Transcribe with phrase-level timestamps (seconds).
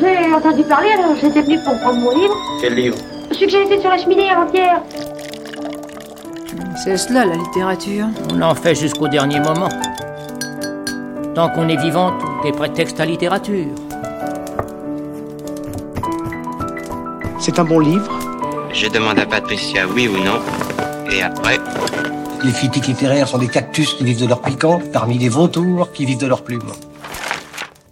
[0.00, 2.34] J'ai entendu parler, alors j'étais venu pour prendre mon livre.
[2.60, 2.96] Quel livre
[3.30, 4.82] Celui que j'ai laissé sur la cheminée avant-hier.
[6.82, 8.06] C'est cela la littérature.
[8.32, 9.68] On en fait jusqu'au dernier moment.
[11.34, 13.68] Tant qu'on est vivant, tout est prétexte à littérature.
[17.38, 18.10] C'est un bon livre.
[18.72, 20.40] Je demande à Patricia oui ou non.
[21.12, 21.58] Et après,
[22.44, 26.04] Les critiques littéraires sont des cactus qui vivent de leur piquant, parmi les vautours qui
[26.04, 26.60] vivent de leurs plumes.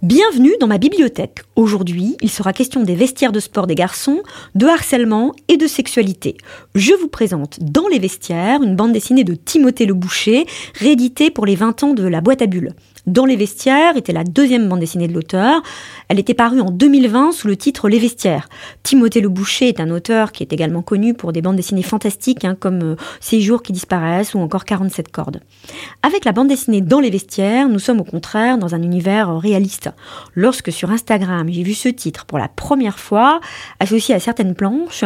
[0.02, 1.39] Bienvenue dans ma bibliothèque.
[1.54, 4.22] Aujourd'hui, il sera question des vestiaires de sport des garçons,
[4.54, 6.38] de harcèlement et de sexualité.
[6.74, 10.46] Je vous présente Dans les vestiaires, une bande dessinée de Timothée Le Boucher,
[10.79, 12.74] rééditée pour les 20 ans de la boîte à bulles.
[13.07, 15.60] Dans les vestiaires était la deuxième bande dessinée de l'auteur.
[16.08, 18.48] Elle était parue en 2020 sous le titre Les vestiaires.
[18.84, 22.44] Timothée Le Boucher est un auteur qui est également connu pour des bandes dessinées fantastiques
[22.44, 25.40] hein, comme euh, Ces jours qui disparaissent ou encore 47 cordes.
[26.04, 29.38] Avec la bande dessinée Dans les vestiaires, nous sommes au contraire dans un univers euh,
[29.38, 29.90] réaliste.
[30.36, 33.40] Lorsque sur Instagram j'ai vu ce titre pour la première fois,
[33.80, 35.04] associé à certaines planches,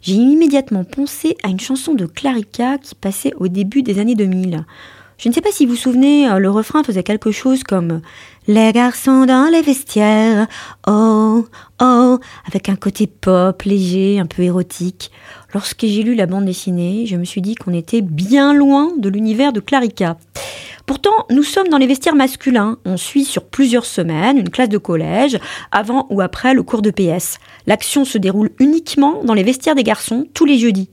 [0.00, 4.64] j'ai immédiatement pensé à une chanson de Clarica qui passait au début des années 2000.
[5.18, 8.02] Je ne sais pas si vous vous souvenez, euh, le refrain faisait quelque chose comme
[8.46, 10.46] Les garçons dans les vestiaires,
[10.86, 11.44] oh,
[11.82, 15.10] oh, avec un côté pop, léger, un peu érotique.
[15.52, 19.08] Lorsque j'ai lu la bande dessinée, je me suis dit qu'on était bien loin de
[19.08, 20.16] l'univers de Clarica.
[20.88, 22.78] Pourtant, nous sommes dans les vestiaires masculins.
[22.86, 25.38] On suit sur plusieurs semaines une classe de collège,
[25.70, 27.36] avant ou après le cours de PS.
[27.66, 30.88] L'action se déroule uniquement dans les vestiaires des garçons tous les jeudis.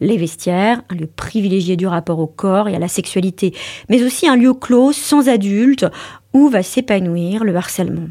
[0.00, 3.54] Les vestiaires, un lieu privilégié du rapport au corps et à la sexualité,
[3.88, 5.86] mais aussi un lieu clos, sans adultes,
[6.32, 8.08] où va s'épanouir le harcèlement.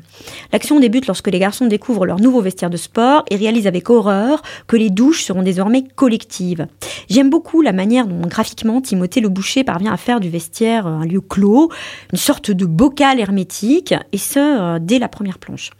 [0.53, 4.41] L'action débute lorsque les garçons découvrent leur nouveau vestiaire de sport et réalisent avec horreur
[4.65, 6.67] que les douches seront désormais collectives.
[7.09, 11.05] J'aime beaucoup la manière dont graphiquement Timothée Le Boucher parvient à faire du vestiaire un
[11.05, 11.69] lieu clos,
[12.13, 15.71] une sorte de bocal hermétique, et ce, euh, dès la première planche.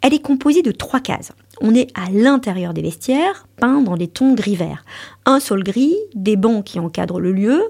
[0.00, 1.32] Elle est composée de trois cases.
[1.60, 4.84] On est à l'intérieur des vestiaires, peints dans des tons gris-vert.
[5.24, 7.62] Un sol gris, des bancs qui encadrent le lieu,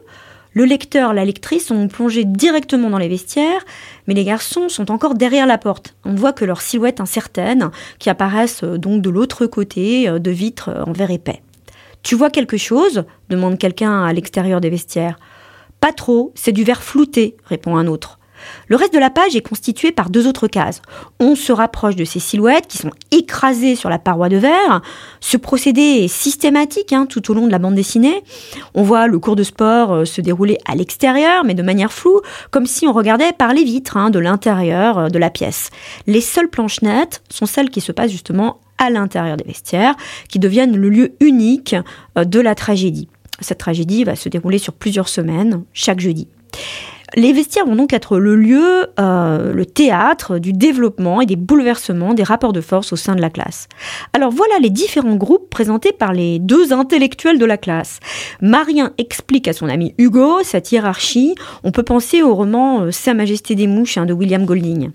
[0.55, 3.65] le lecteur, la lectrice sont plongés directement dans les vestiaires,
[4.06, 5.97] mais les garçons sont encore derrière la porte.
[6.05, 10.21] On ne voit que leurs silhouettes incertaines qui apparaissent euh, donc de l'autre côté euh,
[10.21, 11.43] de vitres en verre épais.
[12.05, 13.05] Tu vois quelque chose?
[13.31, 15.19] demande quelqu'un à l'extérieur des vestiaires.
[15.81, 18.21] Pas trop, c'est du verre flouté, répond un autre.
[18.69, 20.82] Le reste de la page est constitué par deux autres cases.
[21.21, 24.82] On se rapproche de ces silhouettes qui sont écrasées sur la paroi de verre.
[25.21, 28.22] Ce procédé est systématique hein, tout au long de la bande dessinée.
[28.75, 32.21] On voit le cours de sport euh, se dérouler à l'extérieur, mais de manière floue,
[32.50, 35.71] comme si on regardait par les vitres hein, de l'intérieur euh, de la pièce.
[36.06, 39.94] Les seules planches nettes sont celles qui se passent justement à l'intérieur des vestiaires,
[40.28, 41.76] qui deviennent le lieu unique
[42.19, 43.09] euh, de la tragédie.
[43.41, 46.28] Cette tragédie va se dérouler sur plusieurs semaines, chaque jeudi.
[47.17, 52.13] Les vestiaires vont donc être le lieu, euh, le théâtre du développement et des bouleversements
[52.13, 53.69] des rapports de force au sein de la classe.
[54.13, 58.01] Alors voilà les différents groupes présentés par les deux intellectuels de la classe.
[58.41, 61.37] Marien explique à son ami Hugo cette hiérarchie.
[61.63, 64.91] On peut penser au roman euh, Sa Majesté des Mouches hein, de William Golding.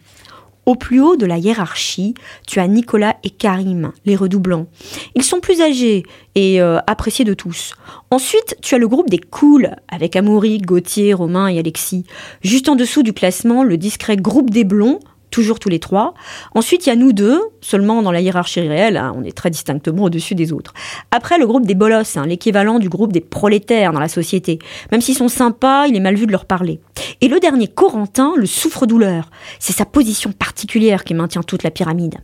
[0.69, 2.13] Au plus haut de la hiérarchie,
[2.46, 4.68] tu as Nicolas et Karim, les redoublants.
[5.16, 6.03] Ils sont plus âgés
[6.35, 7.74] et euh, appréciés de tous.
[8.12, 12.06] Ensuite, tu as le groupe des cools, avec Amaury, Gauthier, Romain et Alexis.
[12.44, 16.13] Juste en dessous du classement, le discret groupe des blonds, toujours tous les trois.
[16.56, 19.50] Ensuite, il y a nous deux, seulement dans la hiérarchie réelle, hein, on est très
[19.50, 20.73] distinctement au-dessus des autres.
[21.12, 24.59] Après, le groupe des bolosses, hein, l'équivalent du groupe des prolétaires dans la société.
[24.91, 26.79] Même s'ils sont sympas, il est mal vu de leur parler.
[27.22, 29.29] Et le dernier, Corentin, le souffre-douleur.
[29.59, 32.16] C'est sa position particulière qui maintient toute la pyramide.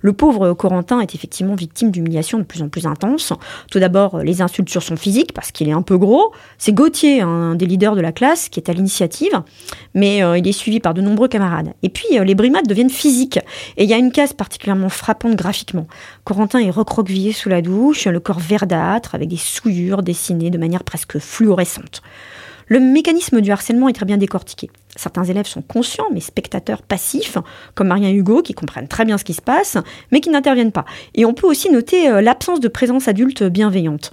[0.00, 3.32] Le pauvre Corentin est effectivement victime d'humiliations de plus en plus intenses.
[3.70, 6.32] Tout d'abord, les insultes sur son physique, parce qu'il est un peu gros.
[6.58, 9.42] C'est Gauthier, un des leaders de la classe, qui est à l'initiative,
[9.94, 11.72] mais euh, il est suivi par de nombreux camarades.
[11.82, 13.38] Et puis, euh, les brimades deviennent physiques.
[13.76, 15.86] Et il y a une case particulièrement frappante graphiquement.
[16.24, 20.84] Corentin est recroquevillé sous la douche, le corps verdâtre, avec des souillures dessinées de manière
[20.84, 22.02] presque fluorescente.
[22.66, 24.70] Le mécanisme du harcèlement est très bien décortiqué.
[24.94, 27.38] Certains élèves sont conscients, mais spectateurs passifs,
[27.74, 29.78] comme Marien Hugo, qui comprennent très bien ce qui se passe,
[30.10, 30.84] mais qui n'interviennent pas.
[31.14, 34.12] Et on peut aussi noter euh, l'absence de présence adulte bienveillante.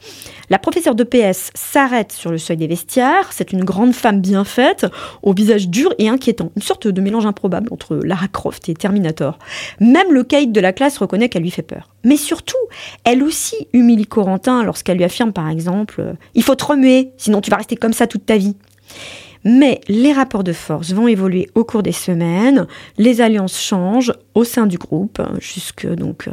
[0.50, 3.31] La professeure de PS s'arrête sur le seuil des vestiaires.
[3.31, 4.88] C'est une grande femme bien faite,
[5.21, 6.51] au visage dur et inquiétant.
[6.56, 9.38] Une sorte de mélange improbable entre Lara Croft et Terminator.
[9.81, 11.89] Même le caïd de la classe reconnaît qu'elle lui fait peur.
[12.06, 12.56] Mais surtout,
[13.03, 17.51] elle aussi humilie Corentin lorsqu'elle lui affirme par exemple Il faut te remuer, sinon tu
[17.51, 18.56] vas rester comme ça toute ta vie.
[19.44, 24.44] Mais les rapports de force vont évoluer au cours des semaines, les alliances changent au
[24.44, 26.31] sein du groupe, jusque donc euh,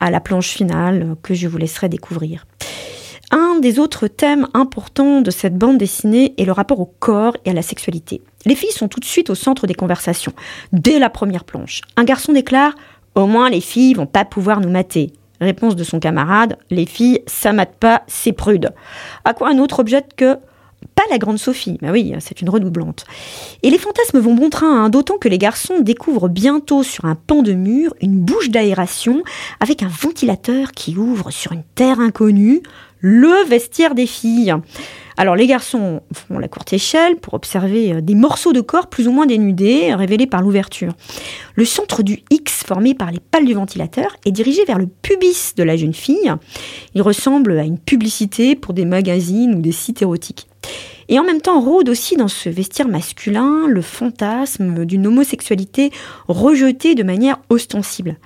[0.00, 2.46] à la planche finale que je vous laisserai découvrir.
[3.32, 7.50] Un des autres thèmes importants de cette bande dessinée est le rapport au corps et
[7.50, 8.22] à la sexualité.
[8.44, 10.32] Les filles sont tout de suite au centre des conversations,
[10.72, 11.80] dès la première planche.
[11.96, 12.74] Un garçon déclare
[13.16, 15.12] Au moins, les filles vont pas pouvoir nous mater.
[15.40, 18.70] Réponse de son camarade Les filles, ça mate pas, c'est prude.
[19.24, 20.38] À quoi un autre objette que
[20.94, 23.04] pas la grande Sophie, mais oui, c'est une redoublante.
[23.62, 27.14] Et les fantasmes vont bon train, hein, d'autant que les garçons découvrent bientôt sur un
[27.14, 29.22] pan de mur une bouche d'aération
[29.60, 32.62] avec un ventilateur qui ouvre sur une terre inconnue,
[33.00, 34.54] le vestiaire des filles.
[35.18, 39.08] Alors les garçons font la courte échelle pour observer euh, des morceaux de corps plus
[39.08, 40.92] ou moins dénudés révélés par l'ouverture.
[41.54, 45.54] Le centre du X formé par les pales du ventilateur est dirigé vers le pubis
[45.56, 46.32] de la jeune fille.
[46.94, 50.48] Il ressemble à une publicité pour des magazines ou des sites érotiques.
[51.08, 55.90] Et en même temps rôde aussi dans ce vestiaire masculin le fantasme d'une homosexualité
[56.28, 58.16] rejetée de manière ostensible.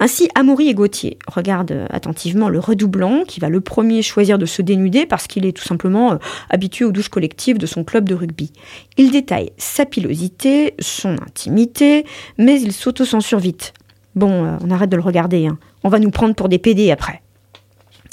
[0.00, 4.62] Ainsi, Amaury et Gauthier regardent attentivement le redoublant qui va le premier choisir de se
[4.62, 6.16] dénuder parce qu'il est tout simplement euh,
[6.50, 8.52] habitué aux douches collectives de son club de rugby.
[8.96, 12.04] Il détaille sa pilosité, son intimité,
[12.38, 13.72] mais il s'auto-censure vite.
[14.14, 15.58] Bon, euh, on arrête de le regarder, hein.
[15.82, 17.22] on va nous prendre pour des PD après.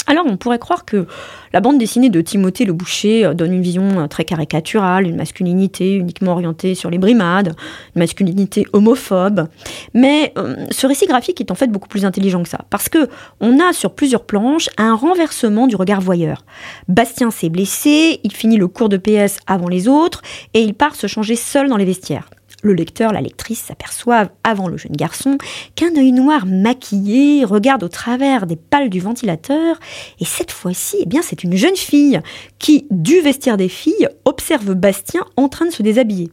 [0.07, 1.07] Alors on pourrait croire que
[1.51, 5.15] la bande dessinée de Timothée le Boucher euh, donne une vision euh, très caricaturale, une
[5.15, 7.55] masculinité uniquement orientée sur les brimades,
[7.95, 9.47] une masculinité homophobe.
[9.93, 13.09] Mais euh, ce récit graphique est en fait beaucoup plus intelligent que ça, parce que
[13.39, 16.45] on a sur plusieurs planches un renversement du regard voyeur.
[16.87, 20.21] Bastien s'est blessé, il finit le cours de PS avant les autres,
[20.53, 22.29] et il part se changer seul dans les vestiaires
[22.65, 25.37] le lecteur, la lectrice s'aperçoivent avant le jeune garçon
[25.75, 29.79] qu'un œil noir maquillé regarde au travers des pales du ventilateur
[30.19, 32.19] et cette fois-ci, eh bien, c'est une jeune fille
[32.59, 36.31] qui, du vestiaire des filles, observe Bastien en train de se déshabiller.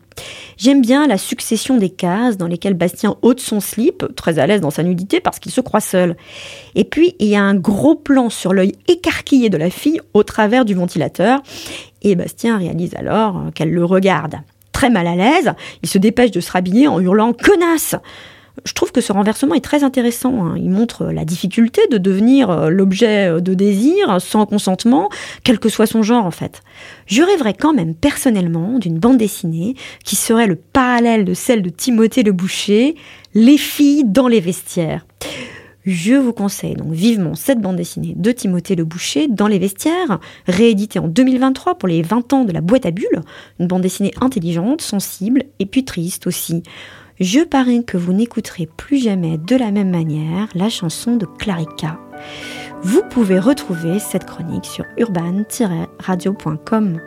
[0.57, 4.61] J'aime bien la succession des cases dans lesquelles Bastien ôte son slip, très à l'aise
[4.61, 6.17] dans sa nudité parce qu'il se croit seul.
[6.75, 10.23] Et puis, il y a un gros plan sur l'œil écarquillé de la fille au
[10.23, 11.41] travers du ventilateur.
[12.03, 14.37] Et Bastien réalise alors qu'elle le regarde
[14.83, 15.53] très mal à l'aise.
[15.85, 17.95] Il se dépêche de se rhabiller en hurlant Connasse
[18.67, 20.45] je trouve que ce renversement est très intéressant.
[20.45, 20.57] Hein.
[20.59, 25.09] Il montre la difficulté de devenir euh, l'objet euh, de désir sans consentement,
[25.43, 26.63] quel que soit son genre en fait.
[27.07, 29.75] Je rêverais quand même personnellement d'une bande dessinée
[30.05, 32.95] qui serait le parallèle de celle de Timothée le Boucher,
[33.35, 35.07] Les filles dans les vestiaires.
[35.85, 40.21] Je vous conseille donc vivement cette bande dessinée de Timothée Le Boucher dans les vestiaires,
[40.47, 43.23] rééditée en 2023 pour les 20 ans de la boîte à bulles,
[43.59, 46.63] une bande dessinée intelligente, sensible et puis triste aussi.
[47.19, 51.99] Je parie que vous n'écouterez plus jamais de la même manière la chanson de Clarica.
[52.83, 57.01] Vous pouvez retrouver cette chronique sur urban-radio.com.